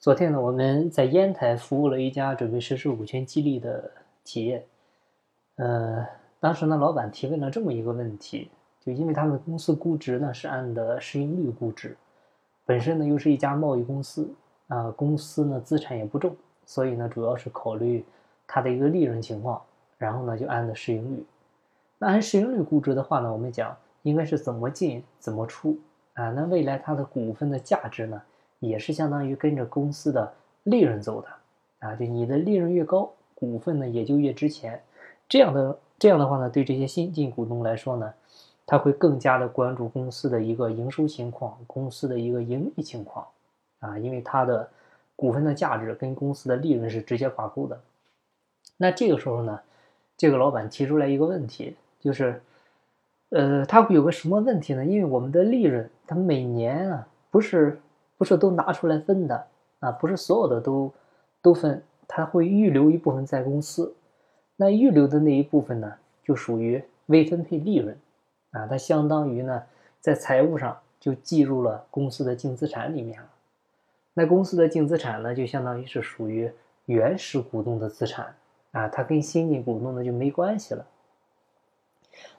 [0.00, 3.90] 昨天呢，我们在烟台服务了一家准备实施股权激励的
[4.24, 4.66] 企业。
[5.56, 6.06] 呃，
[6.40, 8.50] 当时呢，老板提问了这么一个问题，
[8.80, 11.94] 就因为他们公司估值呢是按的市盈率估值，
[12.64, 14.26] 本身呢又是一家贸易公司
[14.68, 18.02] 啊，公司呢资产也不重，所以呢主要是考虑
[18.46, 19.60] 它的一个利润情况，
[19.98, 21.22] 然后呢就按的市盈率。
[21.98, 25.78] 那按市盈率估值的话呢，我们讲应该是怎么进怎么出
[26.14, 26.30] 啊？
[26.30, 28.22] 那未来它的股份的价值呢？
[28.60, 30.32] 也是相当于跟着公司的
[30.62, 31.28] 利润走的
[31.80, 34.80] 啊，就你的利润越高，股份呢也就越值钱。
[35.28, 38.12] 这样的这样的话呢，对这些新进股东来说呢，
[38.66, 43.26] 他会更加的关注公司的一个营收情况，公司的一个盈利情况
[43.78, 44.68] 啊，因为他的
[45.16, 47.80] 股份的价值跟公司的利润是直接挂钩的。
[48.76, 49.58] 那这个时候呢，
[50.18, 52.42] 这个老板提出来一个问题，就是，
[53.30, 54.84] 呃，他会有个什么问题呢？
[54.84, 57.80] 因为我们的利润，它每年啊不是。
[58.20, 59.46] 不是都拿出来分的
[59.78, 60.92] 啊，不是所有的都
[61.40, 63.94] 都分，他会预留一部分在公司，
[64.56, 67.96] 那预留的那一部分呢，就属于未分配利润
[68.50, 69.62] 啊，它相当于呢，
[70.00, 73.28] 在财务上就计入了公司的净资产里面了。
[74.12, 76.52] 那公司的净资产呢，就相当于是属于
[76.84, 78.34] 原始股东的资产
[78.72, 80.84] 啊，它跟新进股东呢就没关系了。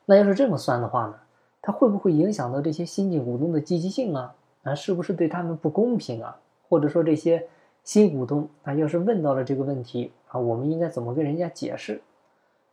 [0.06, 1.16] 那要是这么算的话呢，
[1.60, 4.36] 它会不会影响到这些新进股东的积极性啊？
[4.64, 6.40] 啊，是不是对他们不公平啊？
[6.70, 7.48] 或者说这些
[7.84, 12.02] 新股东啊，要是问到了这个问题啊，我们应该怎么跟人家解释？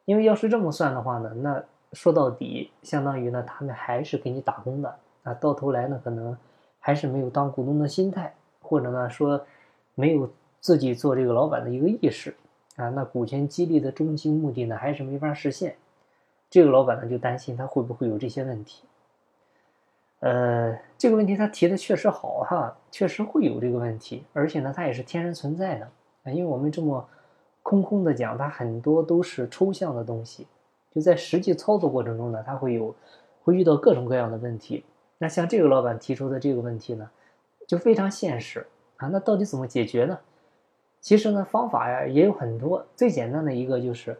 [0.04, 6.36] 因为要是这么算的话呢，那说到底，相当于呢，他们还是给你打工的啊，到头来呢，可能
[6.78, 9.44] 还是没有当股东的心态，或者呢，说
[9.94, 10.30] 没有
[10.60, 12.34] 自己做这个老板的一个意识
[12.76, 15.76] 啊，那股权激励的终极目的呢，还是没法实现。
[16.48, 18.84] 这个老板呢，就担心他会不会有这些问题。
[20.20, 25.88] 呃，这个问题他提的确实好哈，确实会有这个问题，而且呢，它也是天然存在的
[26.24, 26.32] 啊。
[26.32, 27.08] 因为我们这么
[27.62, 30.46] 空空的讲，它很多都是抽象的东西，
[30.92, 32.92] 就在实际操作过程中呢，它会有
[33.44, 34.84] 会遇到各种各样的问题。
[35.18, 37.08] 那像这个老板提出的这个问题呢，
[37.68, 39.06] 就非常现实啊。
[39.08, 40.18] 那到底怎么解决呢？
[41.00, 44.18] 其实呢，方法呀也有很多，最简单的一个就是，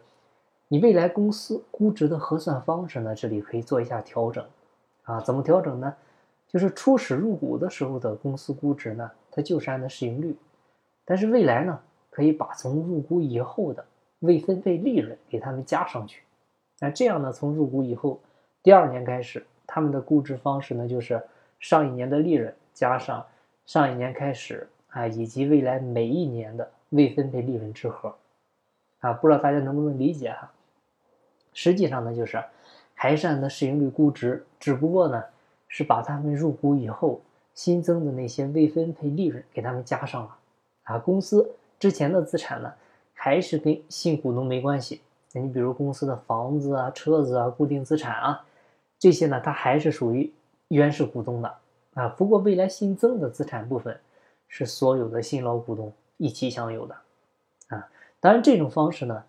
[0.69, 4.45] 你未来公司估值的核算方式呢，这里可以做一下调整。
[5.09, 5.95] 啊，怎么调整呢？
[6.47, 10.35] 就是初始入股的时候的公司估值呢，它就是按的市盈率，
[11.03, 11.79] 但是未来呢，
[12.11, 13.83] 可以把从入股以后的
[14.19, 16.21] 未分配利润给他们加上去。
[16.79, 18.19] 那这样呢，从入股以后
[18.61, 21.19] 第二年开始，他们的估值方式呢，就是
[21.59, 23.25] 上一年的利润加上
[23.65, 28.13] 上一年开始啊，以及未来每一年的未分配利润之和。
[28.99, 30.51] 啊，不知道大家能不能理解哈？
[31.53, 32.43] 实际上呢，就是。
[33.01, 35.23] 还是按的市盈率估值，只不过呢，
[35.69, 37.21] 是把他们入股以后
[37.53, 40.35] 新增的那些未分配利润给他们加上了，
[40.83, 41.49] 啊，公司
[41.79, 42.73] 之前的资产呢，
[43.13, 44.99] 还是跟新股东没关系。
[45.31, 48.45] 那你比如公司的房子啊、车子啊、固定资产啊，
[48.99, 50.29] 这些呢，它还是属于
[50.67, 51.55] 原始股东的
[51.93, 52.09] 啊。
[52.09, 53.97] 不过未来新增的资产部分，
[54.49, 56.95] 是所有的新老股东一起享有的，
[57.69, 57.87] 啊，
[58.19, 59.23] 当然这种方式呢，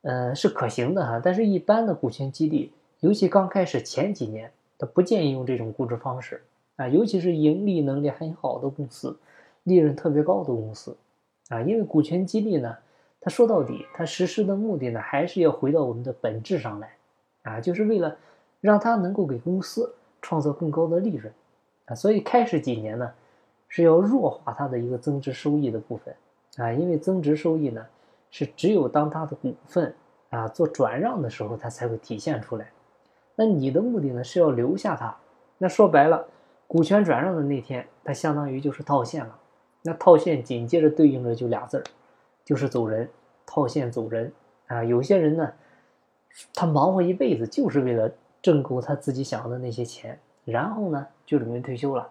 [0.00, 2.72] 呃，是可行的哈，但是一般的股权激励。
[3.02, 6.40] 尤其刚开始前几年，他不建议用这种估值方式。
[6.76, 9.18] 啊，尤其是盈利能力很好的公司，
[9.64, 10.96] 利润特别高的公司。
[11.48, 12.76] 啊，因为股权激励呢，
[13.20, 16.94] 它说到底，它实施的目的呢，还是要回到我们的本质上来。
[17.42, 18.16] 啊，就是为了
[18.60, 21.34] 让它能够给公司创造更高的利润。
[21.86, 23.12] 啊，所以开始几年呢，
[23.66, 26.14] 是要弱化它的一个增值收益的部分。
[26.56, 27.84] 啊，因为增值收益呢，
[28.30, 29.92] 是只有当它的股份
[30.30, 32.70] 啊做转让的时候，它才会体现出来。
[33.34, 35.16] 那你的目的呢是要留下他，
[35.58, 36.26] 那说白了，
[36.66, 39.38] 股权转让的那天，它相当于就是套现了。
[39.82, 41.84] 那套现紧接着对应着就俩字儿，
[42.44, 43.08] 就是走人，
[43.46, 44.32] 套现走人
[44.66, 44.84] 啊。
[44.84, 45.52] 有些人呢，
[46.54, 48.10] 他忙活一辈子就是为了
[48.40, 52.10] 挣够他自己想要的那些钱，然后呢就准备退休了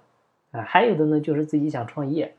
[0.51, 0.61] 啊。
[0.61, 2.35] 还有的呢就是自己想创业，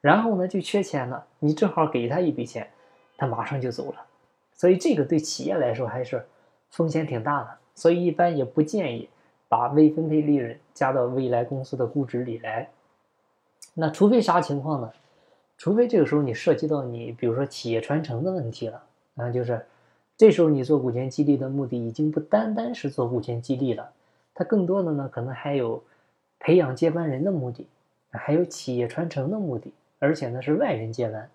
[0.00, 2.68] 然后呢就缺钱了，你正好给他一笔钱，
[3.16, 4.04] 他马上就走了。
[4.52, 6.26] 所以这个对企业来说还是
[6.70, 7.58] 风险挺大的。
[7.74, 9.08] 所以一般也不建议
[9.48, 12.68] 把未分配利润加到未来公司的估值里来。
[13.74, 14.92] 那除非啥情况呢？
[15.56, 18.82] 除非这个时候你涉及到你比如说企业传承的问题了，
[19.16, 19.64] 啊，就是
[20.16, 23.90] 这时候你做股权激励的目的已经不单单是做股权激励了，
[24.34, 25.82] 它更多的呢可能还有
[26.40, 27.66] 培养接班人的目的，
[28.10, 31.30] 还有企业传承的目的，而且呢是外人接班。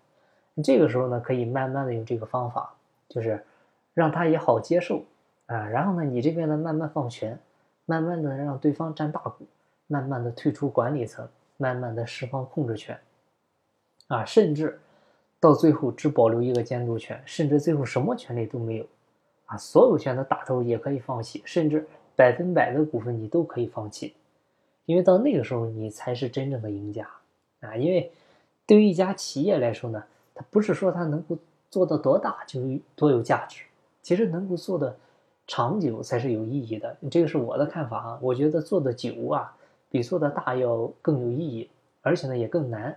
[0.61, 2.73] 这个时候呢可以慢慢的用这个方法，
[3.07, 3.43] 就是
[3.93, 5.03] 让他也好接受。
[5.49, 7.37] 啊，然后呢，你这边呢慢慢放权，
[7.85, 9.45] 慢慢的让对方占大股，
[9.87, 12.97] 慢慢的退出管理层，慢慢的释放控制权。
[14.07, 14.79] 啊，甚至
[15.39, 18.85] 到最后只保留一个监督权，甚至最后什么权利都没有，
[19.45, 24.13] 啊，所有权的大头也可以放弃，甚至百分百的股份你都可以放弃，
[24.85, 27.07] 因为到那个时候你才是真正的赢家
[27.61, 27.75] 啊！
[27.75, 28.11] 因为
[28.67, 30.03] 对于一家企业来说呢，
[30.35, 31.37] 它不是说它能够
[31.69, 32.61] 做到多大就
[32.95, 33.63] 多有价值，
[34.01, 34.95] 其实能够做的
[35.49, 36.95] 长久才是有意义的。
[37.09, 39.57] 这个是我的看法啊，我觉得做的久啊，
[39.89, 41.67] 比做的大要更有意义，
[42.03, 42.95] 而且呢也更难。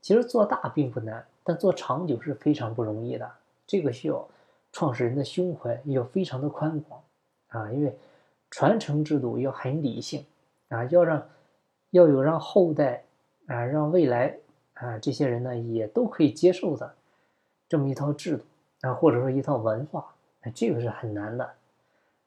[0.00, 3.30] 其实做大并不难，但做长久是非常不容易的。
[3.64, 4.28] 这个需要
[4.72, 7.00] 创始人的胸怀要非常的宽广
[7.50, 7.96] 啊，因为
[8.50, 10.26] 传承制度要很理性
[10.70, 11.22] 啊，要让
[11.90, 13.04] 要有让后代
[13.46, 14.36] 啊，让未来
[14.74, 16.92] 啊这些人呢也都可以接受的
[17.68, 18.44] 这么一套制度
[18.80, 20.12] 啊，或者说一套文化，
[20.52, 21.48] 这个是很难的。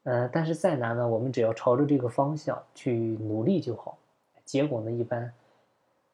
[0.08, 3.98] 呃，但是再难呢，我们只要朝着这个方向去努力就好，
[4.46, 5.34] 结果呢一般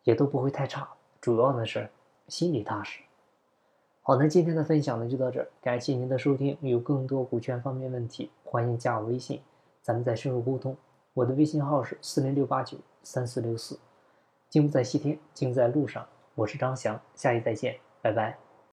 [0.03, 0.89] 也都不会太差。
[1.21, 1.87] 主要呢是
[2.27, 3.01] 心里踏实。
[4.01, 6.57] 好，那今天的分享呢就到这儿，感谢您的收听。
[6.61, 9.39] 有更多股权方面问题，欢迎加我微信，
[9.83, 10.75] 咱们再深入沟通。
[11.13, 13.77] 我的微信号是四零六八九三四六四。
[14.49, 16.03] 金不在西天，金在路上。
[16.33, 18.42] 我是张翔，下期再见，拜拜。